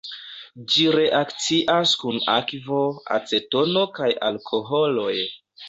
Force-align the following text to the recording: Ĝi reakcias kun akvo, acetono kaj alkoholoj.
Ĝi 0.75 0.85
reakcias 0.95 1.91
kun 2.05 2.17
akvo, 2.37 2.81
acetono 3.19 3.87
kaj 4.01 4.11
alkoholoj. 4.33 5.15